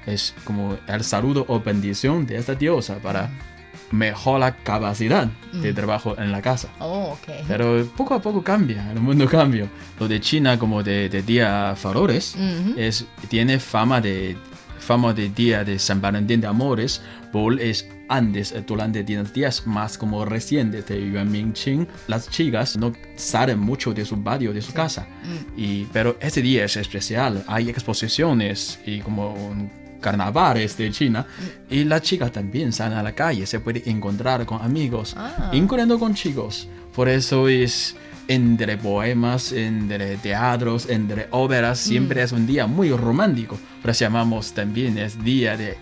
[0.05, 3.29] es como el saludo o bendición de esta diosa para
[3.93, 5.75] mejorar la capacidad de Mm.
[5.75, 6.69] trabajo en la casa.
[6.79, 7.45] Oh, ok.
[7.47, 9.67] Pero poco a poco cambia, el mundo cambia.
[9.99, 12.73] Lo de China como de, de día Farores Ujú.
[12.77, 14.35] es, tiene fama de,
[14.79, 17.01] fama de día de San Valentín de Amores,
[17.31, 22.91] por es antes, eh, durante dinastías más como recientes de Yuan Mingqing, las chicas no
[23.15, 25.07] salen mucho de su barrio, de su casa.
[25.23, 25.59] Mm.
[25.59, 29.69] Y, pero este día es especial, hay exposiciones y como un
[30.03, 31.25] carnavales de China
[31.69, 35.49] y las chicas también salen a la calle, se puede encontrar con amigos, Ah.
[35.53, 36.67] incluyendo con chicos.
[36.95, 37.95] Por eso es
[38.27, 43.57] entre poemas, entre teatros, entre óperas, siempre es un día muy romántico.
[43.81, 45.75] Por eso llamamos también es día de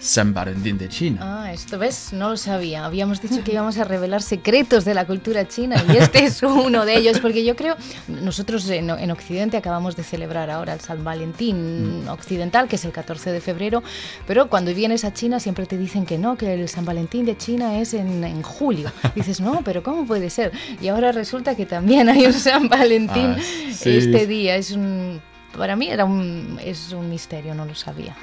[0.00, 1.20] San Valentín de China.
[1.22, 2.84] Ah, esto ves, no lo sabía.
[2.86, 6.86] Habíamos dicho que íbamos a revelar secretos de la cultura china y este es uno
[6.86, 7.76] de ellos, porque yo creo,
[8.08, 12.92] nosotros en, en Occidente acabamos de celebrar ahora el San Valentín occidental, que es el
[12.92, 13.82] 14 de febrero,
[14.26, 17.36] pero cuando vienes a China siempre te dicen que no, que el San Valentín de
[17.36, 18.90] China es en, en julio.
[19.14, 20.52] Dices, no, pero ¿cómo puede ser?
[20.80, 23.96] Y ahora resulta que también hay un San Valentín Ah, sí.
[23.98, 24.56] este día.
[24.56, 25.20] Es un...
[25.56, 28.16] Para mí era un, es un misterio, no lo sabía.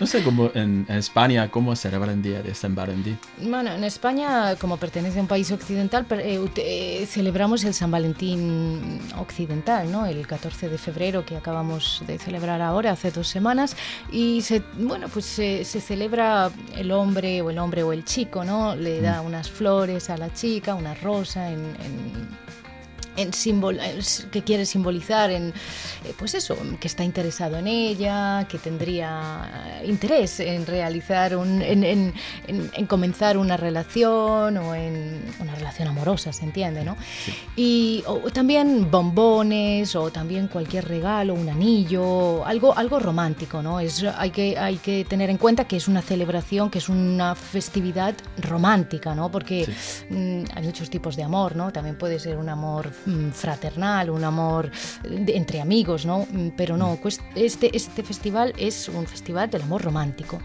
[0.00, 3.18] No sé cómo en, en España, cómo celebran el día de San Valentín.
[3.40, 9.00] Bueno, en España, como pertenece a un país occidental, eh, eh, celebramos el San Valentín
[9.18, 10.06] occidental, ¿no?
[10.06, 13.76] El 14 de febrero que acabamos de celebrar ahora, hace dos semanas,
[14.10, 18.44] y se, bueno, pues se, se celebra el hombre o el hombre o el chico,
[18.44, 18.74] ¿no?
[18.74, 22.28] Le da unas flores a la chica, una rosa en- en
[23.18, 23.80] en símbolo
[24.30, 25.48] que quiere simbolizar en
[26.04, 31.60] eh, pues eso que está interesado en ella que tendría eh, interés en realizar un
[31.62, 32.14] en, en-
[32.46, 36.96] en- en comenzar una relación o en una relación amorosa se entiende no
[37.56, 44.04] y o- también bombones o también cualquier regalo un anillo algo algo romántico no es
[44.16, 48.14] hay que hay que tener en cuenta que es una celebración que es una festividad
[48.40, 49.66] romántica no porque
[50.10, 51.72] mm, hay muchos tipos de amor, ¿no?
[51.72, 52.90] También puede ser un amor
[53.32, 54.70] fraternal, un amor
[55.02, 56.26] de- entre amigos, ¿no?
[56.30, 60.40] Mm, Pero no, pues este, este festival es un festival del amor romántico.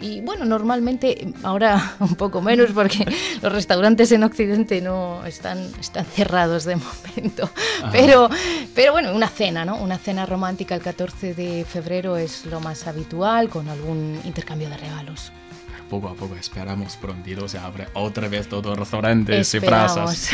[0.00, 3.04] Y bueno, normalmente, ahora un poco menos porque
[3.42, 7.50] los restaurantes en Occidente no están, están cerrados de momento.
[7.92, 8.28] Pero,
[8.74, 9.76] pero bueno, una cena, ¿no?
[9.76, 14.76] Una cena romántica el 14 de febrero es lo más habitual, con algún intercambio de
[14.76, 15.32] regalos.
[15.88, 19.92] Poco a poco esperamos prontito se abre otra vez todos los restaurantes y Esperamos.
[19.94, 20.30] plazas,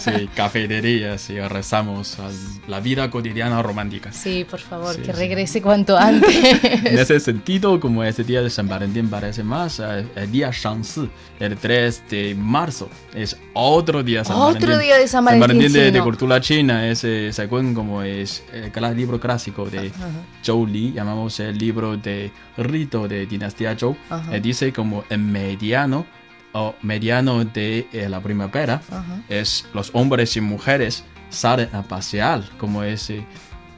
[0.02, 2.28] sí, cafeterías y rezamos a
[2.66, 4.12] la vida cotidiana romántica.
[4.12, 5.18] Sí, por favor, Sí, que sí.
[5.18, 6.28] regrese cuanto antes.
[6.62, 11.08] En ese sentido, como este día de San Valentín parece más, eh, el día Shangsi,
[11.40, 14.78] el 3 de marzo, es otro día de San Otro Valentín.
[14.80, 16.04] día de San Valentín de, de chino.
[16.04, 19.90] cultura china, es eh, según como es el cla- libro clásico de
[20.44, 24.36] Zhou Li, llamamos el libro de rito de dinastía Zhou, Ajá.
[24.36, 26.06] eh, dice como el mediano
[26.52, 28.80] o mediano de eh, la primavera
[29.28, 33.12] es los hombres y mujeres salen a pasear, como es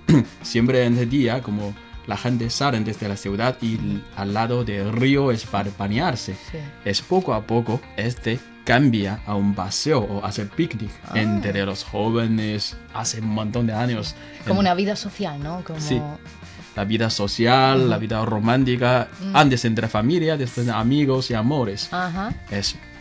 [0.42, 1.74] siempre en el día, como
[2.06, 6.34] la gente sale desde la ciudad y al lado del río es para bañarse.
[6.50, 6.58] Sí.
[6.84, 11.18] Es poco a poco este cambia a un paseo o hacer picnic Ah.
[11.18, 14.14] entre los jóvenes hace un montón de años.
[14.46, 15.62] Como En una vida social, ¿no?
[15.64, 15.80] Como...
[15.80, 16.00] Sí.
[16.76, 19.36] La vida social, la vida romántica, Mm.
[19.36, 21.92] antes entre familia, después amigos y amores.
[21.92, 22.32] Ajá.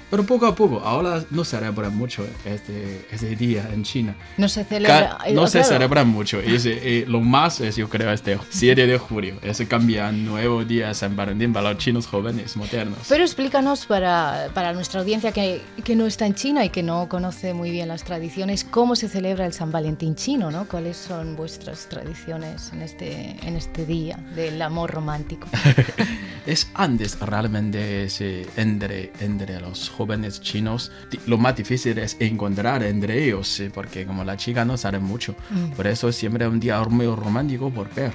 [0.10, 4.16] Pero poco a poco, ahora no se celebra mucho este, este día en China.
[4.38, 5.18] No se celebra.
[5.20, 6.42] Ca- eh, no se celebra mucho.
[6.42, 9.36] Y ese, eh, lo más es, yo creo, este 7 de julio.
[9.42, 13.00] Ese cambia nuevo día San Valentín para los chinos jóvenes modernos.
[13.08, 17.08] Pero explícanos para, para nuestra audiencia que, que no está en China y que no
[17.10, 20.68] conoce muy bien las tradiciones, cómo se celebra el San Valentín chino, ¿no?
[20.68, 25.48] ¿Cuáles son vuestras tradiciones en este, en este día del amor romántico?
[26.46, 30.92] es antes realmente ese, entre, entre los jóvenes chinos.
[31.28, 35.36] Lo más difícil es encontrar entre ellos, sí, porque como la chica no sabe mucho.
[35.50, 35.72] Mm.
[35.72, 38.14] Por eso siempre es un día muy romántico por ver.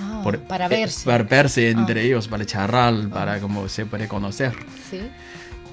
[0.00, 1.04] Ah, Por- para eh, verse.
[1.04, 4.52] Para verse entre ellos, para charlar, para como se puede conocer.
[4.90, 5.00] Sí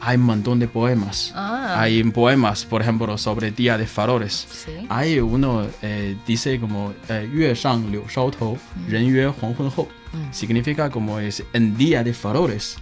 [0.06, 1.32] hay un montón de poemas.
[1.34, 1.76] Ah.
[1.80, 4.48] Hay poemas, por ejemplo, sobre Día de Farores.
[4.50, 4.86] Sí.
[4.90, 9.66] Hay uno eh, dice como eh, Yue Shang Liu mm.
[9.66, 10.34] mm.
[10.34, 12.76] Significa como es en Día de Farores,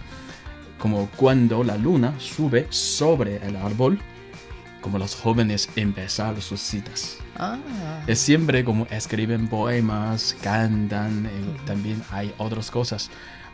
[0.78, 4.00] como cuando la luna sube sobre el árbol,
[4.80, 7.18] como los jóvenes empezaron sus citas.
[7.38, 7.56] Ah.
[8.08, 11.66] Es siempre como escriben poemas, cantan, eh, mm.
[11.66, 13.10] también hay otras cosas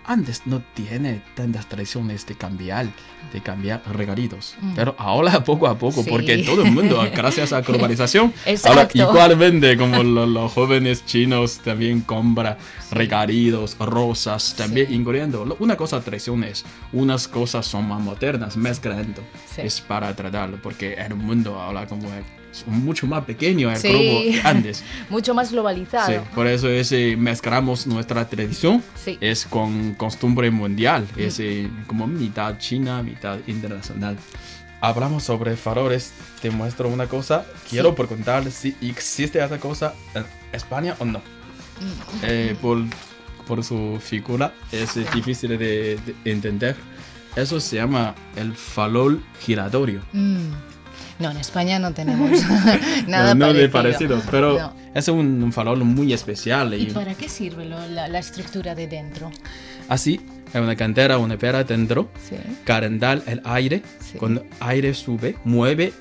[0.08, 2.86] antes no tiene tantas tradiciones de cambiar,
[3.32, 4.56] de cambiar regalitos.
[4.74, 6.04] Pero ahora poco a poco, Mm.
[6.04, 6.10] Sí.
[6.10, 8.32] porque todo el mundo, gracias a globalización,
[8.64, 12.56] ahora igualmente como lo- los, jóvenes chinos también compran
[12.90, 15.44] regalitos, rosas, también incluyendo.
[15.44, 19.22] lo- Una cosa tradición es, unas cosas son más modernas, mezclando.
[19.54, 19.60] Sí.
[19.62, 22.24] Es para tratarlo, porque el mundo ahora como es
[22.66, 23.88] mucho más pequeño el Sí.
[23.88, 24.82] globo que antes.
[25.10, 26.06] Mucho más globalizado.
[26.08, 29.16] Sí, por eso es, eh, mezclamos nuestra tradición Sí.
[29.20, 34.16] es con costumbre mundial, es eh, como mitad china, mitad internacional.
[34.80, 40.94] Hablamos sobre faroles, te muestro una cosa, quiero preguntar si existe esa cosa en España
[41.00, 41.20] o no.
[42.22, 42.78] Eh, por,
[43.46, 46.76] por su figura es eh, difícil de, de entender.
[47.36, 50.00] Eso se llama el farol giratorio.
[50.12, 50.50] Mm.
[51.18, 52.30] No, en España no tenemos
[53.08, 54.20] nada no, no de parecido.
[54.30, 54.72] pero No.
[54.94, 56.74] es un, un farol muy especial.
[56.74, 59.30] ¿Y para qué sirve lo- la, la estructura de dentro?
[59.88, 60.20] Así,
[60.52, 62.36] hay una cantera, una pera dentro, Sí.
[62.64, 63.82] calentar el aire.
[64.00, 64.18] Sí.
[64.18, 65.92] Cuando el aire sube, mueve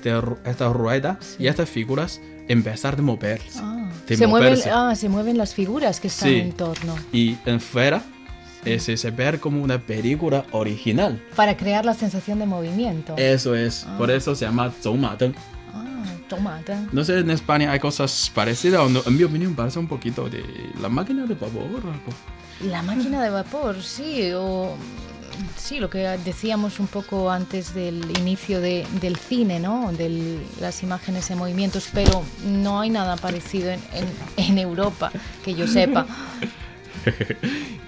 [0.44, 3.58] estas ruedas y estas figuras empezar a moverse.
[3.62, 4.70] Ah, de se, mueven, moverse.
[4.72, 6.94] ah, se mueven las figuras que están en torno.
[7.12, 8.02] Y en fuera
[8.74, 11.22] ese se ve como una película original.
[11.36, 13.14] Para crear la sensación de movimiento.
[13.16, 13.96] Eso es, Ah.
[13.98, 15.34] por eso se llama Zoumateng.
[15.74, 16.04] Ah.
[16.92, 19.00] No sé, en España hay cosas parecidas o no.
[19.06, 20.44] En mi opinión parece un poquito de
[20.80, 21.64] la máquina de vapor.
[22.62, 24.74] La máquina de vapor, sí, o
[25.56, 29.90] sí, lo que decíamos un poco antes del inicio de- del cine, ¿no?
[29.92, 35.10] De las imágenes en movimientos, pero no hay nada parecido en, en- en Europa,
[35.44, 36.06] que yo sepa.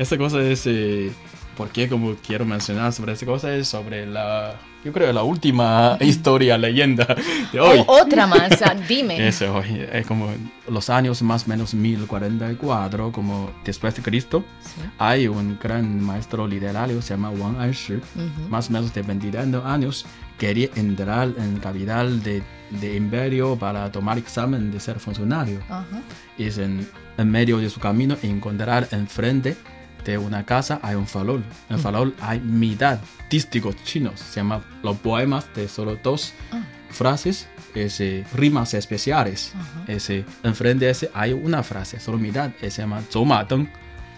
[0.01, 1.11] Esa cosa es, eh,
[1.59, 6.57] porque como quiero mencionar sobre esa cosa es sobre la, yo creo la última historia,
[6.57, 7.07] leyenda
[7.53, 7.81] de hoy.
[7.87, 8.51] O- otra más,
[8.89, 9.29] dime.
[9.29, 10.31] Ese hoy, es como
[10.71, 14.81] los años más o menos 1044, como después de Cristo, Sí.
[14.99, 18.01] hay un gran maestro literario, se llama Wang Anshi,
[18.49, 20.07] más o menos de 22 años,
[20.39, 26.01] quería entrar en capital de, de imperio para tomar examen de ser funcionario Ajá.
[26.39, 29.57] es en, en medio de su camino encontrar enfrente
[30.05, 31.43] de una casa hay un farol.
[31.69, 32.99] En el farol hay mitad
[33.31, 34.21] dísticos chinos.
[34.21, 36.63] Se llama los poemas de solo dos Ah.
[36.91, 39.53] frases, ese, rimas especiales.
[39.87, 43.69] Ese, enfrente de ese hay una frase, solo mitad, se llama Zhou Ma Deng,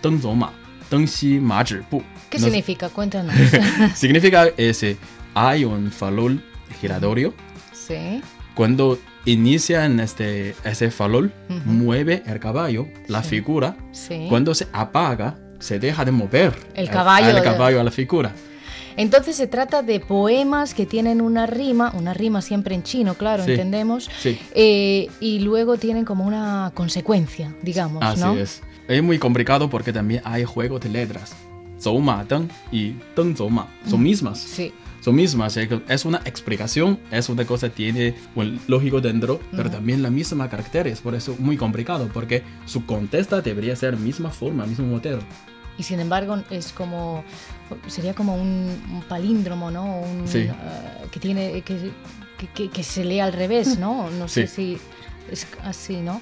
[0.03, 0.51] Deng Zhou Ma,
[0.91, 2.03] Deng Xi Ma Zhi Bu.
[2.31, 2.89] ¿Qué No significa?
[2.89, 3.35] Cuéntanos.
[3.95, 4.97] Significa ese,
[5.35, 6.43] hay un farol
[6.81, 7.35] giratorio
[7.73, 8.23] sí.
[8.55, 11.31] cuando inicia en este, ese farol,
[11.67, 13.29] mueve el caballo, la Sí.
[13.31, 13.77] figura.
[13.93, 14.27] Sí.
[14.31, 18.33] Cuando se apaga, se deja de mover El caballo de- caballo a la figura.
[18.97, 23.43] Entonces se trata de poemas que tienen una rima, una rima siempre en chino, claro,
[23.45, 23.53] Sí.
[23.53, 28.37] entendemos, Sí, eh, y luego tienen como una consecuencia, digamos, así ¿no?
[28.37, 28.63] es.
[28.89, 31.35] Es muy complicado porque también hay juegos de letras.
[31.81, 34.39] Zhou Ma Deng y Deng Zhou Ma son mismas.
[34.39, 34.73] Sí.
[35.03, 35.57] Son mismas.
[35.89, 41.01] Es una explicación, es una cosa tiene un lógico dentro, pero también la misma caracteres.
[41.01, 45.19] Por eso es muy complicado porque su contesta debería ser misma forma, mismo modelo.
[45.77, 47.25] Y sin embargo es como
[47.89, 50.01] sería como un, un palíndromo, ¿no?
[50.03, 50.39] Un, Sí.
[50.41, 50.53] eh,
[51.11, 51.91] que tiene que,
[52.55, 54.09] que- que- se lee al revés, ¿no?
[54.11, 54.77] No sé Sí.
[54.77, 56.21] si es así, ¿no?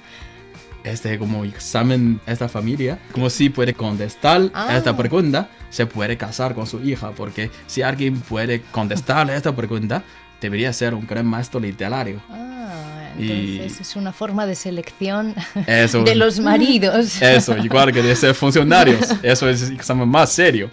[0.84, 4.76] Este como examen esta familia, como si puede contestar Ah.
[4.76, 10.02] esta pregunta, se puede casar con su hija, porque si alguien puede contestar esta pregunta,
[10.40, 12.20] debería ser un gran maestro literario.
[12.30, 15.34] Ah, Y- entonces es una forma de selección
[15.66, 17.20] Eso, de los maridos.
[17.22, 20.70] eso, igual que de ser funcionarios, eso es el examen más serio.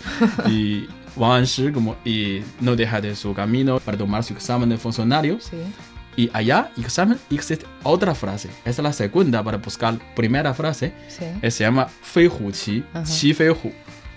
[0.50, 4.78] Y Wang Shi como y no deja de su camino para tomar su examen de
[4.78, 5.40] funcionario.
[5.42, 5.58] Sí.
[6.18, 11.26] Y allá examen existe otra frase, es la segunda para buscar primera frase, sí.
[11.42, 12.84] Eh, se llama Fei Hu Qi,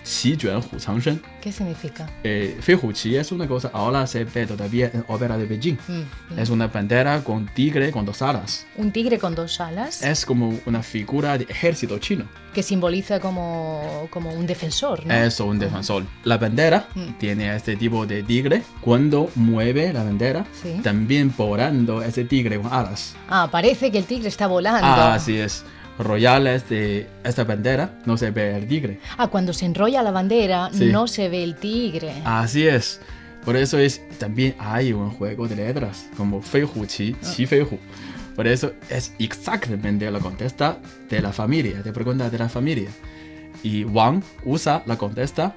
[0.04, 1.18] 席卷虎藏身。
[1.42, 2.06] ¿Qué significa?
[2.22, 5.76] Eh, 飞虎旗 es una cosa, ahora se ve todavía en ópera de Beijing.
[5.88, 6.38] Mm, mm.
[6.38, 8.66] Es una bandera con tigre con dos alas.
[8.76, 12.24] Un tigre con dos alas Es como una figura de ejército chino.
[12.54, 15.12] que simboliza como, como un defensor, ¿no?
[15.12, 16.04] Eso, un defensor.
[16.24, 17.18] La bandera Mm.
[17.18, 18.62] tiene este tipo de tigre.
[18.80, 20.80] Cuando mueve la bandera, Sí.
[20.82, 23.14] también volando ese tigre con alas.
[23.28, 24.86] Ah, parece que el tigre está volando.
[24.86, 25.64] Ah, así es.
[25.99, 28.99] Royales de esta bandera no se ve el tigre.
[29.17, 30.85] Ah, cuando se enrolla la bandera Sí.
[30.85, 32.13] no se ve el tigre.
[32.25, 32.99] Así es.
[33.45, 37.61] Por eso es también hay un juego de letras como Fei Hu Qi, Qi Fei
[37.61, 37.79] Hu.
[38.35, 40.77] Por eso es exactamente la contesta
[41.09, 42.89] de la familia, de pregunta de la familia.
[43.63, 45.53] Y Wang usa la contesta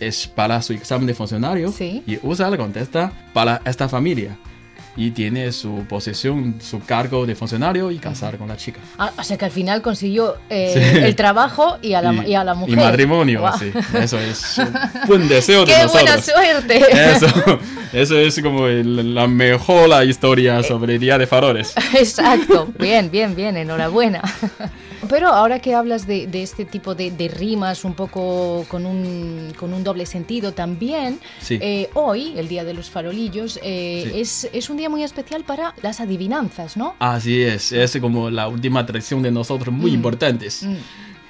[0.00, 2.02] es para su examen de funcionario Sí.
[2.06, 4.36] y usa la contesta para esta familia.
[4.96, 8.80] Y tiene su posesión, su cargo de funcionario y casar con la chica.
[8.98, 12.44] Ah, o sea que al final consiguió eh, el trabajo y a la, y, a
[12.44, 12.74] la mujer.
[12.74, 13.72] Y matrimonio, sí.
[13.98, 14.72] Eso es un
[15.06, 16.02] buen deseo de ¡Qué nosotros.
[16.02, 16.84] buena suerte!
[17.14, 17.26] Eso,
[17.92, 21.74] eso es como el- la mejor la historia sobre el Día de Faroles.
[21.94, 24.22] Exacto, bien, bien, bien, enhorabuena.
[25.08, 29.52] Pero ahora que hablas de, de este tipo de, de rimas un poco con un,
[29.58, 31.58] con un doble sentido también, Sí.
[31.60, 34.20] eh, hoy, el Día de los Farolillos, eh, Sí.
[34.20, 36.94] es, es un día muy especial para las adivinanzas, ¿no?
[36.98, 40.62] Así es, es como la última tradición de nosotros muy importantes.
[40.62, 40.76] Mm.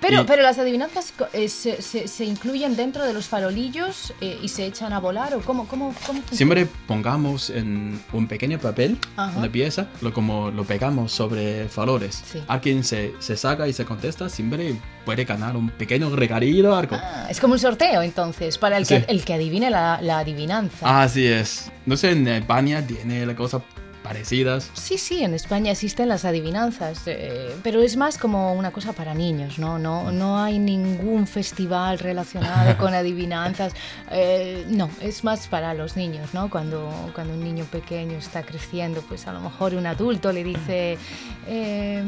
[0.07, 4.39] Pero, Y- pero las adivinanzas eh, se, se- se incluyen dentro de los farolillos eh,
[4.43, 6.21] y se echan a volar o cómo, cómo, cómo?
[6.31, 9.39] Siempre pongamos en un pequeño papel, Ajá.
[9.39, 12.23] una pieza, lo como lo pegamos sobre faroles.
[12.31, 12.43] Sí.
[12.49, 14.75] Alguien se, se saca y se contesta, siempre
[15.07, 16.97] puede ganar un pequeño regalillo algo.
[17.01, 19.05] Ah, es como un sorteo entonces, para el que, Sí.
[19.09, 21.03] el que adivine la, la adivinanza.
[21.03, 21.71] Así es.
[21.87, 23.63] No sé, en España tiene la cosas
[24.05, 24.71] parecidas.
[24.75, 29.15] Sí, sí, en España existen las adivinanzas, eh, pero es más como una cosa para
[29.15, 29.79] niños, ¿no?
[29.79, 33.73] No, no hay ningún festival relacionado con adivinanzas.
[34.11, 36.51] eh, no, es más para los niños, ¿no?
[36.51, 40.99] Cuando, cuando un niño pequeño está creciendo, pues a lo mejor un adulto le dice,
[41.47, 42.03] eh,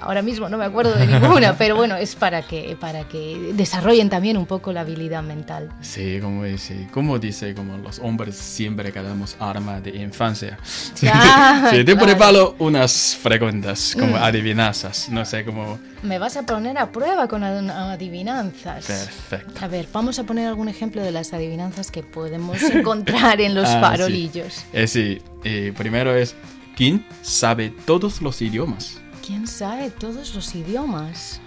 [0.00, 4.08] ahora mismo no me acuerdo de ninguna, pero bueno, es para que, para que desarrollen
[4.08, 5.68] también un poco la habilidad mental.
[5.82, 10.58] Sí, como dice, como dice, como los hombres siempre quedamos arma de infancia.
[11.70, 11.98] Sí, te claro.
[12.06, 14.22] preparo unas preguntas como Mm.
[14.22, 15.78] adivinanzas, no sé, como...
[16.02, 18.84] Me vas a poner a prueba con ad- adivinanzas.
[18.86, 19.64] Perfecto.
[19.64, 23.68] A ver, vamos a poner algún ejemplo de las adivinanzas que podemos encontrar en los
[23.68, 23.80] Ah, sí.
[23.80, 24.64] farolillos.
[24.72, 26.34] Eh, sí, eh, primero es,
[26.76, 28.98] ¿quién sabe todos los idiomas?
[29.26, 31.40] ¿Quién sabe todos los idiomas?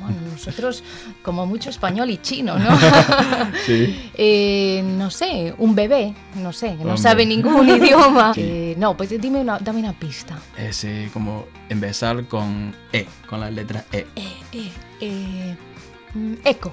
[0.00, 0.82] Bueno, nosotros
[1.22, 2.70] como mucho español y chino, ¿no?
[3.66, 4.10] Sí.
[4.14, 6.98] Eh, no sé, un bebé, no sé, que no Hombre.
[6.98, 8.34] sabe ningún idioma.
[8.34, 8.40] Sí.
[8.42, 10.38] Eh, no, pues dime una, dame una pista.
[10.56, 14.06] Es eh, como empezar con E, con la letra E.
[14.16, 14.70] Eh, eh,
[15.00, 15.56] eh,
[16.14, 16.72] mm, eco.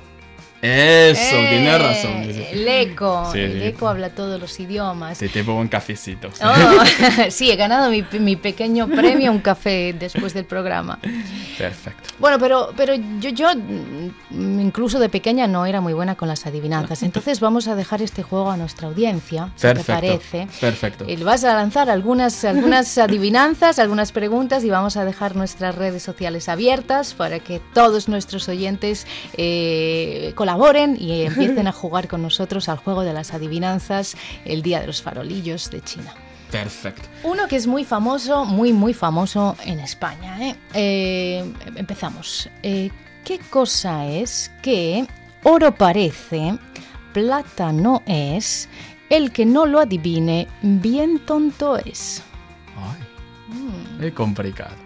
[0.66, 2.24] Eso, Eh, tiene razón.
[2.24, 3.30] El eco.
[3.34, 3.64] Sí, el sí.
[3.68, 5.18] eco habla todos los idiomas.
[5.18, 6.30] Sí, te pongo un cafecito.
[6.32, 6.39] sí.
[6.41, 6.84] Oh,
[7.30, 10.99] sí, he ganado mi, mi pequeño premio, un café después del programa.
[11.57, 12.09] Perfecto.
[12.18, 16.45] Bueno, pero, pero yo, yo mm, incluso de pequeña no era muy buena con las
[16.45, 17.03] adivinanzas.
[17.03, 19.93] Entonces vamos a dejar este juego a nuestra audiencia, si te Perfecto.
[19.93, 20.47] parece.
[20.61, 21.05] Perfecto.
[21.09, 26.03] Y vas a lanzar algunas, algunas adivinanzas, algunas preguntas y vamos a dejar nuestras redes
[26.03, 29.05] sociales abiertas para que todos nuestros oyentes
[29.36, 30.53] eh, colaboren
[30.99, 35.01] y empiecen a jugar con nosotros al juego de las adivinanzas el Día de los
[35.01, 36.14] Farolillos de China.
[36.51, 37.10] Perfecto.
[37.24, 40.38] Uno que es muy famoso, muy, muy famoso en España.
[40.39, 40.56] ¿eh?
[40.76, 42.47] Eh, empezamos.
[42.62, 42.91] Eh,
[43.26, 45.08] ¿Qué cosa es que
[45.43, 46.58] oro parece,
[47.12, 48.70] plata no es,
[49.10, 52.22] el que no lo adivine, bien tonto es?
[52.78, 54.82] Ay, es complicado.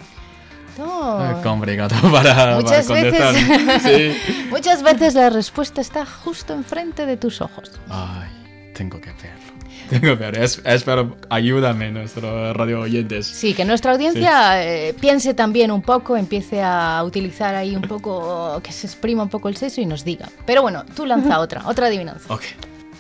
[1.44, 2.56] Complicado para, para.
[2.56, 3.34] Muchas contestar.
[3.34, 3.82] veces,
[4.24, 4.46] Sí.
[4.50, 7.72] muchas veces la respuesta está justo enfrente de tus ojos.
[7.90, 8.30] Ay,
[8.74, 9.48] tengo que verlo.
[9.90, 10.44] Tengo que.
[10.44, 13.26] Es- espero, ayúdame, nuestro radio oyentes.
[13.26, 18.60] Sí, que nuestra audiencia eh, piense también un poco, empiece a utilizar ahí un poco,
[18.62, 20.28] que se exprima un poco el seso y nos diga.
[20.46, 22.34] Pero bueno, tú lanza otra, otra adivinanza.
[22.34, 22.42] Ok.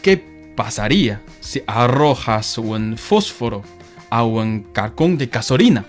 [0.01, 3.63] ¿Qué pasaría si arrojas un fósforo
[4.09, 5.83] a un carcón de gasolina?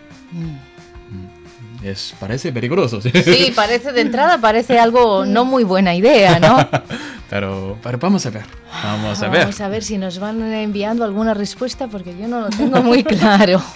[1.82, 3.10] Es, parece peligroso, ¿sí?
[3.24, 6.58] Sí, parece de entrada, parece algo no muy buena idea, ¿no?
[7.30, 8.46] Pero, pero vamos a ver.
[8.82, 9.40] Vamos a ver.
[9.42, 13.04] Vamos a ver si nos van enviando alguna respuesta porque yo no lo tengo muy
[13.04, 13.62] claro.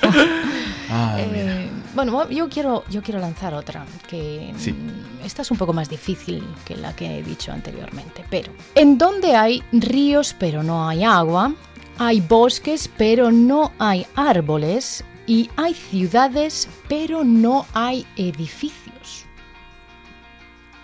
[0.95, 4.73] Ah, Eh, bueno, yo quiero, yo quiero lanzar otra, que Sí.
[4.73, 8.25] mm, esta es un poco más difícil que la que he dicho anteriormente.
[8.31, 11.53] Pero, ¿en dónde hay ríos pero no hay agua?
[11.99, 19.27] Hay bosques pero no hay árboles y hay ciudades pero no hay edificios.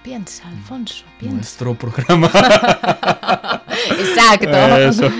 [0.02, 1.36] Piensa, Alfonso, piensa.
[1.36, 2.28] Nuestro programa.
[3.90, 4.48] Exacto.
[4.48, 5.10] Eso.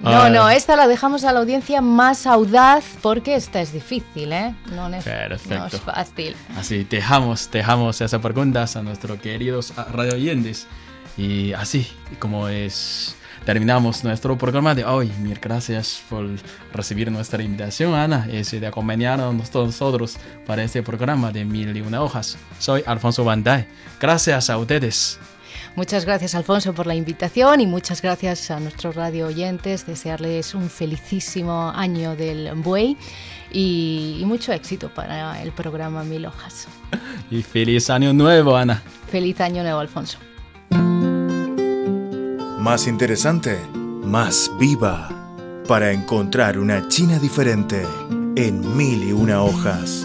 [0.00, 0.32] No, Ay.
[0.32, 4.54] no, esta la dejamos a la audiencia más audaz porque esta es difícil, ¿eh?
[4.74, 5.04] No es,
[5.46, 6.34] no es fácil.
[6.56, 10.66] Así, dejamos, dejamos esas preguntas a nuestros queridos radio oyentes.
[11.18, 11.86] Y así,
[12.18, 13.14] como es,
[13.44, 15.10] terminamos nuestro programa de hoy.
[15.20, 16.26] Mil gracias por
[16.72, 20.16] recibir nuestra invitación, Ana, y de acompañarnos todos nosotros
[20.46, 22.38] para este programa de Mil y Una Hojas.
[22.58, 23.66] Soy Alfonso Bandai.
[24.00, 25.18] Gracias a ustedes.
[25.76, 29.86] Muchas gracias, Alfonso, por la invitación y muchas gracias a nuestros radio oyentes.
[29.86, 32.96] Desearles un felicísimo año del buey
[33.52, 36.68] y, y mucho éxito para el programa Mil Hojas.
[37.30, 38.82] Y feliz año nuevo, Ana.
[39.08, 40.18] Feliz año nuevo, Alfonso.
[42.60, 43.58] Más interesante,
[44.04, 45.08] más viva.
[45.66, 47.86] para encontrar una China diferente
[48.34, 50.04] en mil y una hojas.